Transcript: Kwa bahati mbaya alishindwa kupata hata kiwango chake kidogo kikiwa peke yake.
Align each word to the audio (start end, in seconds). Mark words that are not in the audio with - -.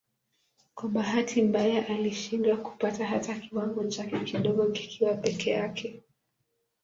Kwa 0.75 0.89
bahati 0.89 1.41
mbaya 1.41 1.87
alishindwa 1.87 2.57
kupata 2.57 3.05
hata 3.05 3.39
kiwango 3.39 3.83
chake 3.87 4.19
kidogo 4.23 4.65
kikiwa 4.71 5.13
peke 5.13 5.49
yake. 5.51 6.03